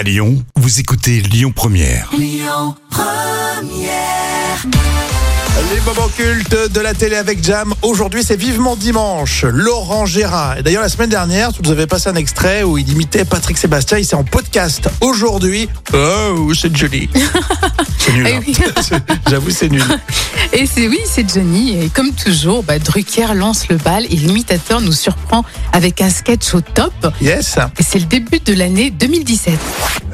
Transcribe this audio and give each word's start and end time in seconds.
À 0.00 0.02
Lyon, 0.02 0.42
vous 0.56 0.80
écoutez 0.80 1.20
Lyon 1.20 1.52
Première. 1.54 2.08
Les 2.14 2.40
moments 5.84 6.08
cultes 6.16 6.72
de 6.72 6.80
la 6.80 6.94
télé 6.94 7.16
avec 7.16 7.44
Jam. 7.44 7.74
Aujourd'hui, 7.82 8.24
c'est 8.24 8.36
vivement 8.36 8.76
dimanche. 8.76 9.44
Laurent 9.44 10.06
Gérard. 10.06 10.56
Et 10.56 10.62
d'ailleurs, 10.62 10.80
la 10.80 10.88
semaine 10.88 11.10
dernière, 11.10 11.52
tu 11.52 11.60
nous 11.60 11.70
avais 11.70 11.86
passé 11.86 12.08
un 12.08 12.14
extrait 12.14 12.62
où 12.62 12.78
il 12.78 12.90
imitait 12.90 13.26
Patrick 13.26 13.58
Sébastien. 13.58 13.98
Il 13.98 14.06
c'est 14.06 14.16
en 14.16 14.24
podcast. 14.24 14.88
Aujourd'hui, 15.02 15.68
oh, 15.92 16.50
c'est 16.54 16.74
joli. 16.74 17.10
C'est 18.10 18.16
nul. 18.16 18.26
Ah 18.26 18.36
hein. 18.36 18.40
oui. 18.46 18.56
J'avoue, 19.30 19.50
c'est 19.50 19.68
nul. 19.68 19.82
Et 20.52 20.66
c'est 20.66 20.88
oui, 20.88 21.00
c'est 21.04 21.28
Johnny. 21.28 21.80
Et 21.80 21.88
comme 21.88 22.12
toujours, 22.12 22.62
bah, 22.62 22.78
Drucker 22.78 23.34
lance 23.34 23.68
le 23.68 23.76
bal 23.76 24.04
et 24.06 24.16
l'imitateur 24.16 24.80
nous 24.80 24.92
surprend 24.92 25.44
avec 25.72 26.00
un 26.00 26.10
sketch 26.10 26.54
au 26.54 26.60
top. 26.60 26.92
Yes. 27.20 27.56
Et 27.78 27.82
c'est 27.82 28.00
le 28.00 28.06
début 28.06 28.40
de 28.40 28.54
l'année 28.54 28.90
2017. 28.90 29.54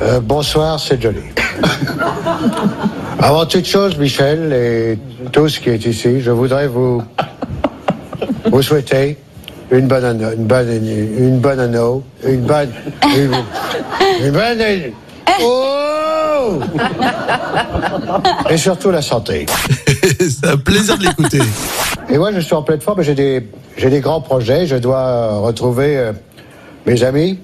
Euh, 0.00 0.20
bonsoir, 0.20 0.80
c'est 0.80 1.00
Johnny. 1.00 1.20
Avant 3.18 3.44
toute 3.44 3.66
chose, 3.66 3.98
Michel 3.98 4.52
et 4.52 4.98
tous 5.30 5.58
qui 5.58 5.68
est 5.68 5.84
ici, 5.84 6.22
je 6.22 6.30
voudrais 6.30 6.68
vous, 6.68 7.02
vous 8.50 8.62
souhaiter 8.62 9.18
une 9.70 9.86
bonne 9.86 10.04
année, 10.04 10.26
une 10.36 10.46
bonne 10.46 10.68
année, 10.68 11.08
une 11.18 11.38
bonne 11.40 11.60
année, 11.60 12.00
une 12.26 12.40
bonne, 12.40 12.70
une, 13.16 13.34
une 14.24 14.32
bonne 14.32 14.60
année. 14.60 14.94
Oh 15.42 16.01
Et 18.50 18.56
surtout 18.56 18.90
la 18.90 19.02
santé. 19.02 19.46
c'est 20.20 20.46
un 20.46 20.56
plaisir 20.56 20.96
de 20.98 21.04
l'écouter. 21.04 21.40
Et 22.10 22.18
moi, 22.18 22.32
je 22.32 22.40
suis 22.40 22.54
en 22.54 22.62
pleine 22.62 22.80
forme, 22.80 23.02
j'ai 23.02 23.14
des, 23.14 23.48
j'ai 23.76 23.90
des 23.90 24.00
grands 24.00 24.20
projets. 24.20 24.66
Je 24.66 24.76
dois 24.76 24.98
euh, 24.98 25.38
retrouver 25.38 25.96
euh, 25.96 26.12
mes 26.86 27.02
amis, 27.04 27.38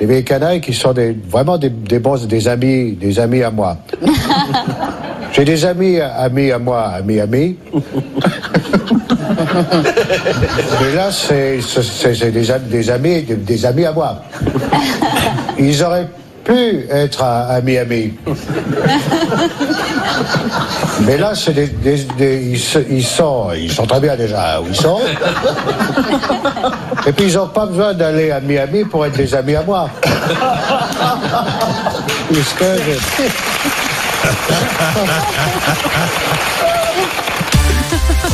les 0.00 0.06
vieilles 0.06 0.24
canailles 0.24 0.60
qui 0.60 0.72
sont 0.74 0.92
des, 0.92 1.16
vraiment 1.28 1.58
des, 1.58 1.68
des 1.70 1.98
bons, 1.98 2.24
des 2.26 2.48
amis, 2.48 2.92
des 2.92 3.18
amis 3.18 3.42
à 3.42 3.50
moi. 3.50 3.76
j'ai 5.32 5.44
des 5.44 5.64
amis, 5.64 6.00
amis 6.00 6.50
à 6.52 6.58
moi, 6.58 6.82
amis, 6.88 7.20
amis. 7.20 7.56
Mais 10.80 10.92
là, 10.94 11.10
c'est, 11.10 11.60
c'est, 11.60 12.14
c'est 12.14 12.30
des, 12.30 12.50
am- 12.50 12.62
des 12.68 12.90
amis, 12.90 13.22
des, 13.22 13.34
des 13.36 13.66
amis 13.66 13.84
à 13.84 13.92
moi. 13.92 14.22
Ils 15.58 15.82
auraient 15.82 16.08
pu 16.46 16.86
être 16.90 17.22
à- 17.22 17.46
amis. 17.56 17.76
Mais 21.02 21.18
là, 21.18 21.32
c'est 21.34 21.52
des, 21.52 21.66
des- 21.66 22.06
des- 22.16 22.42
ils, 22.88 23.04
sont, 23.04 23.48
ils 23.56 23.72
sont 23.72 23.86
très 23.86 24.00
bien 24.00 24.16
déjà 24.16 24.60
où 24.60 24.66
ils 24.68 24.76
sont. 24.76 25.00
Et 27.06 27.12
puis 27.12 27.26
ils 27.26 27.34
n'ont 27.34 27.48
pas 27.48 27.66
besoin 27.66 27.92
d'aller 27.94 28.30
à 28.30 28.40
Miami 28.40 28.84
pour 28.84 29.04
être 29.04 29.16
des 29.16 29.34
amis 29.34 29.56
à 29.56 29.62
moi. 29.62 29.90
Puisque 32.32 32.62
je- 32.62 33.26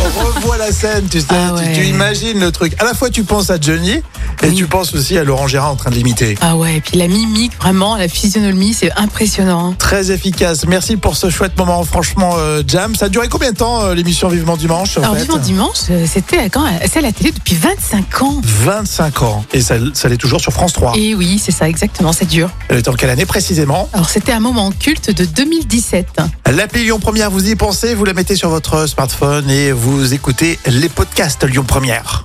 On 0.05 0.25
revoit 0.27 0.59
la 0.59 0.73
scène, 0.73 1.07
tu 1.11 1.21
sais. 1.21 1.27
Ah 1.31 1.53
tu, 1.75 1.83
imagines 1.85 2.41
le 2.41 2.51
truc. 2.53 2.75
À 2.81 2.85
la 2.85 2.95
fois, 2.95 3.11
tu 3.11 3.25
penses 3.25 3.51
à 3.51 3.57
Johnny 3.61 4.03
et 4.43 4.49
Oui. 4.49 4.55
tu 4.55 4.67
penses 4.67 4.95
aussi 4.95 5.17
à 5.19 5.25
Laurent 5.25 5.47
Gérard 5.47 5.71
en 5.71 5.77
train 5.77 5.91
de 5.91 5.95
l'imiter. 5.95 6.37
Ah 6.41 6.57
ouais, 6.57 6.77
et 6.77 6.81
puis 6.81 6.99
la 6.99 7.09
mimique, 7.09 7.53
vraiment, 7.61 7.97
la 7.97 8.09
physionomie, 8.09 8.75
c'est 8.75 8.93
impressionnant. 8.97 9.71
hein. 9.71 9.75
Très 9.79 10.11
efficace. 10.11 10.65
Merci 10.67 10.97
pour 10.97 11.17
ce 11.17 11.31
chouette 11.31 11.57
moment. 11.57 11.83
Franchement, 11.85 12.35
euh, 12.39 12.63
Jam, 12.67 12.95
ça 12.95 13.07
a 13.07 13.09
duré 13.09 13.29
combien 13.29 13.53
de 13.53 13.57
temps 13.57 13.83
euh, 13.83 13.95
l'émission 13.95 14.29
Vivement 14.29 14.57
Dimanche 14.57 14.97
en 14.99 15.03
Alors, 15.03 15.15
fait 15.17 15.23
Vivant 15.23 15.39
Dimanche, 15.39 15.77
euh, 15.91 16.07
c'était 16.11 16.39
à 16.39 16.49
quand 16.49 16.65
C'est 16.91 16.99
à 16.99 17.03
la 17.03 17.13
télé 17.13 17.31
depuis 17.33 17.55
25 17.55 18.23
ans. 18.23 18.41
25 18.43 19.23
ans. 19.23 19.45
Et 19.53 19.61
ça, 19.61 19.75
ça 19.95 20.09
l'est 20.09 20.17
toujours 20.17 20.41
sur 20.41 20.53
France 20.53 20.73
3. 20.73 20.95
Et 20.97 21.15
oui, 21.15 21.41
c'est 21.43 21.53
ça, 21.53 21.69
exactement, 21.69 22.13
c'est 22.13 22.27
dur. 22.27 22.51
Elle 22.69 22.79
est 22.79 22.89
en 22.89 22.95
quelle 22.95 23.11
année 23.11 23.27
précisément 23.27 23.89
Alors, 23.93 24.09
c'était 24.11 24.33
un 24.33 24.41
moment 24.41 24.71
culte 24.73 25.11
de 25.17 25.25
2017. 25.25 26.21
L'appli 26.51 26.83
Lyon 26.85 26.99
Première, 27.01 27.31
vous 27.31 27.49
y 27.49 27.55
pensez, 27.57 27.95
vous 27.95 28.05
la 28.05 28.13
mettez 28.15 28.37
sur 28.37 28.49
votre 28.49 28.87
smartphone 28.89 29.49
et 29.51 29.73
vous 29.73 30.13
écoutez 30.15 30.59
les 30.67 30.89
podcasts 30.89 31.45
Lyon 31.45 31.65
Première. 31.67 32.25